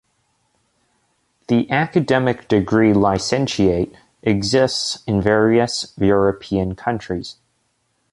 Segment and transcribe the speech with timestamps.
[1.47, 7.35] The academic degree licentiate exists in various European countries.